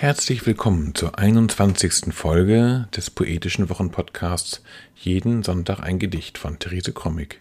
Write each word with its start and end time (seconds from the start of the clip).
Herzlich 0.00 0.46
willkommen 0.46 0.94
zur 0.94 1.18
21. 1.18 2.14
Folge 2.14 2.86
des 2.94 3.10
poetischen 3.10 3.68
Wochenpodcasts 3.68 4.62
Jeden 4.94 5.42
Sonntag 5.42 5.80
ein 5.80 5.98
Gedicht 5.98 6.38
von 6.38 6.60
Therese 6.60 6.92
Krommig. 6.92 7.40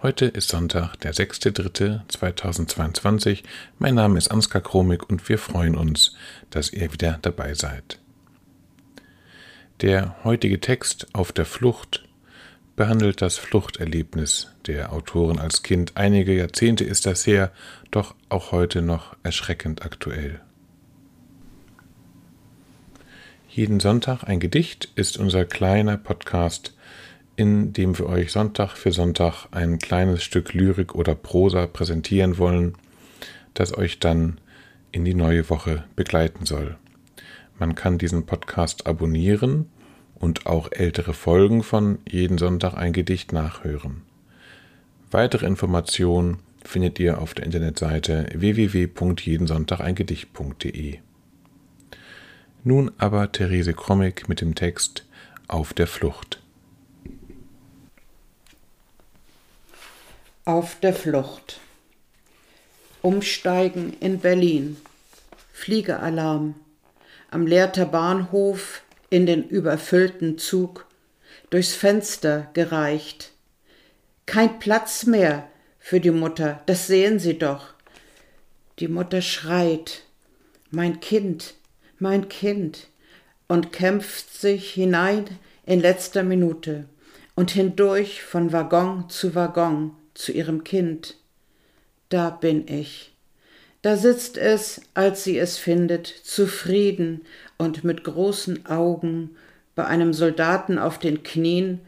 Heute 0.00 0.26
ist 0.26 0.48
Sonntag, 0.48 0.94
der 1.00 1.12
6.3.2022. 1.12 3.42
Mein 3.80 3.96
Name 3.96 4.16
ist 4.16 4.30
Ansgar 4.30 4.62
Kromig 4.62 5.10
und 5.10 5.28
wir 5.28 5.38
freuen 5.38 5.74
uns, 5.74 6.14
dass 6.50 6.72
ihr 6.72 6.92
wieder 6.92 7.18
dabei 7.20 7.54
seid. 7.54 7.98
Der 9.80 10.14
heutige 10.22 10.60
Text 10.60 11.08
Auf 11.14 11.32
der 11.32 11.46
Flucht 11.46 12.04
behandelt 12.76 13.22
das 13.22 13.38
Fluchterlebnis 13.38 14.52
der 14.68 14.92
Autorin 14.92 15.40
als 15.40 15.64
Kind. 15.64 15.96
Einige 15.96 16.32
Jahrzehnte 16.32 16.84
ist 16.84 17.06
das 17.06 17.26
her, 17.26 17.50
doch 17.90 18.14
auch 18.28 18.52
heute 18.52 18.82
noch 18.82 19.16
erschreckend 19.24 19.84
aktuell. 19.84 20.40
Jeden 23.52 23.80
Sonntag 23.80 24.22
ein 24.22 24.38
Gedicht 24.38 24.92
ist 24.94 25.18
unser 25.18 25.44
kleiner 25.44 25.96
Podcast, 25.96 26.72
in 27.34 27.72
dem 27.72 27.98
wir 27.98 28.06
euch 28.06 28.30
Sonntag 28.30 28.76
für 28.76 28.92
Sonntag 28.92 29.48
ein 29.50 29.80
kleines 29.80 30.22
Stück 30.22 30.54
Lyrik 30.54 30.94
oder 30.94 31.16
Prosa 31.16 31.66
präsentieren 31.66 32.38
wollen, 32.38 32.76
das 33.54 33.76
euch 33.76 33.98
dann 33.98 34.38
in 34.92 35.04
die 35.04 35.14
neue 35.14 35.50
Woche 35.50 35.82
begleiten 35.96 36.46
soll. 36.46 36.76
Man 37.58 37.74
kann 37.74 37.98
diesen 37.98 38.24
Podcast 38.24 38.86
abonnieren 38.86 39.68
und 40.14 40.46
auch 40.46 40.70
ältere 40.70 41.12
Folgen 41.12 41.64
von 41.64 41.98
Jeden 42.08 42.38
Sonntag 42.38 42.74
ein 42.74 42.92
Gedicht 42.92 43.32
nachhören. 43.32 44.02
Weitere 45.10 45.46
Informationen 45.46 46.38
findet 46.64 47.00
ihr 47.00 47.20
auf 47.20 47.34
der 47.34 47.46
Internetseite 47.46 48.28
www.jedensonntageingedicht.de. 48.32 51.00
Nun 52.62 52.90
aber 52.98 53.32
Therese 53.32 53.72
Krommig 53.72 54.28
mit 54.28 54.42
dem 54.42 54.54
Text 54.54 55.06
Auf 55.48 55.72
der 55.72 55.86
Flucht. 55.86 56.42
Auf 60.44 60.78
der 60.80 60.92
Flucht. 60.92 61.58
Umsteigen 63.00 63.96
in 64.00 64.20
Berlin. 64.20 64.76
Fliegealarm. 65.54 66.54
Am 67.30 67.46
Lehrter 67.46 67.86
Bahnhof 67.86 68.82
in 69.08 69.24
den 69.24 69.48
überfüllten 69.48 70.36
Zug. 70.36 70.86
Durchs 71.48 71.74
Fenster 71.74 72.50
gereicht. 72.52 73.32
Kein 74.26 74.58
Platz 74.58 75.06
mehr 75.06 75.48
für 75.78 75.98
die 75.98 76.10
Mutter, 76.10 76.60
das 76.66 76.86
sehen 76.86 77.18
Sie 77.18 77.38
doch. 77.38 77.72
Die 78.78 78.88
Mutter 78.88 79.22
schreit. 79.22 80.02
Mein 80.70 81.00
Kind, 81.00 81.54
mein 82.00 82.28
Kind, 82.28 82.88
und 83.48 83.72
kämpft 83.72 84.32
sich 84.32 84.70
hinein 84.70 85.24
in 85.66 85.80
letzter 85.80 86.22
Minute 86.22 86.84
und 87.34 87.50
hindurch 87.50 88.22
von 88.22 88.52
Waggon 88.52 89.08
zu 89.08 89.34
Waggon 89.34 89.96
zu 90.14 90.30
ihrem 90.30 90.62
Kind. 90.62 91.16
Da 92.10 92.30
bin 92.30 92.68
ich. 92.68 93.12
Da 93.82 93.96
sitzt 93.96 94.36
es, 94.36 94.82
als 94.94 95.24
sie 95.24 95.38
es 95.38 95.58
findet, 95.58 96.06
zufrieden 96.06 97.22
und 97.58 97.82
mit 97.82 98.04
großen 98.04 98.66
Augen 98.66 99.36
bei 99.74 99.86
einem 99.86 100.12
Soldaten 100.12 100.78
auf 100.78 100.98
den 100.98 101.22
Knien, 101.22 101.80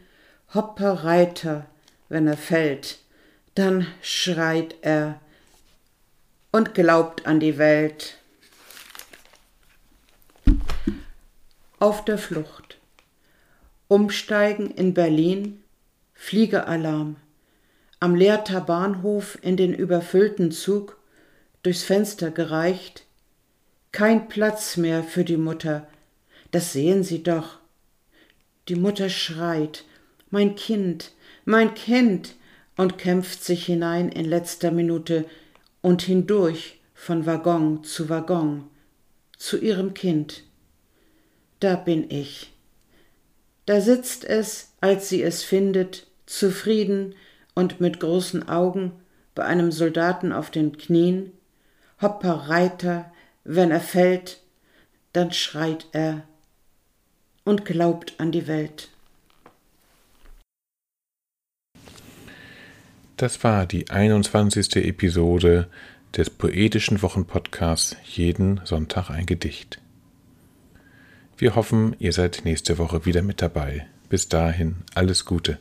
Hopper 0.53 1.05
Reiter, 1.05 1.65
wenn 2.09 2.27
er 2.27 2.37
fällt, 2.37 2.99
dann 3.55 3.87
schreit 4.01 4.75
er 4.81 5.19
und 6.51 6.73
glaubt 6.73 7.25
an 7.25 7.39
die 7.39 7.57
Welt. 7.57 8.17
Auf 11.83 12.05
der 12.05 12.17
Flucht. 12.17 12.77
Umsteigen 13.89 14.71
in 14.71 14.93
Berlin. 14.93 15.61
Fliegealarm. 16.13 17.17
Am 17.99 18.15
Lehrter 18.15 18.61
Bahnhof 18.61 19.37
in 19.41 19.57
den 19.57 19.73
überfüllten 19.73 20.53
Zug. 20.53 20.97
Durchs 21.61 21.83
Fenster 21.83 22.31
gereicht. 22.31 23.03
Kein 23.91 24.29
Platz 24.29 24.77
mehr 24.77 25.03
für 25.03 25.25
die 25.25 25.35
Mutter. 25.35 25.85
Das 26.51 26.71
sehen 26.71 27.03
Sie 27.03 27.21
doch. 27.21 27.59
Die 28.69 28.75
Mutter 28.75 29.09
schreit. 29.09 29.83
Mein 30.29 30.55
Kind, 30.55 31.11
mein 31.43 31.73
Kind, 31.73 32.35
und 32.77 32.97
kämpft 32.97 33.43
sich 33.43 33.65
hinein 33.65 34.07
in 34.07 34.23
letzter 34.23 34.71
Minute 34.71 35.25
und 35.81 36.01
hindurch 36.03 36.79
von 36.95 37.25
Waggon 37.25 37.83
zu 37.83 38.07
Waggon 38.07 38.69
zu 39.37 39.57
ihrem 39.57 39.93
Kind 39.93 40.43
da 41.63 41.75
bin 41.75 42.11
ich. 42.11 42.51
Da 43.65 43.79
sitzt 43.79 44.25
es, 44.25 44.73
als 44.81 45.07
sie 45.07 45.23
es 45.23 45.43
findet, 45.43 46.07
zufrieden 46.25 47.15
und 47.53 47.79
mit 47.79 47.99
großen 47.99 48.49
Augen 48.49 48.91
bei 49.35 49.45
einem 49.45 49.71
Soldaten 49.71 50.33
auf 50.33 50.51
den 50.51 50.77
Knien, 50.77 51.31
Hopper 52.01 52.49
Reiter, 52.49 53.11
wenn 53.45 53.71
er 53.71 53.79
fällt, 53.79 54.41
dann 55.13 55.31
schreit 55.31 55.87
er 55.93 56.23
und 57.45 57.65
glaubt 57.65 58.15
an 58.17 58.31
die 58.31 58.47
Welt. 58.47 58.89
Das 63.15 63.43
war 63.43 63.65
die 63.65 63.89
21. 63.89 64.75
Episode 64.77 65.69
des 66.17 66.29
poetischen 66.29 67.01
Wochenpodcasts 67.01 67.95
Jeden 68.03 68.59
Sonntag 68.65 69.09
ein 69.09 69.25
Gedicht. 69.25 69.82
Wir 71.43 71.55
hoffen, 71.55 71.93
ihr 71.99 72.13
seid 72.13 72.43
nächste 72.45 72.77
Woche 72.77 73.05
wieder 73.05 73.21
mit 73.21 73.41
dabei. 73.41 73.85
Bis 74.07 74.29
dahin, 74.29 74.77
alles 74.95 75.25
Gute. 75.25 75.59